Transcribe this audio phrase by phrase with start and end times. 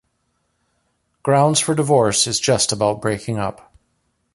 [1.21, 3.71] "Grounds for Divorce" is just about breaking up.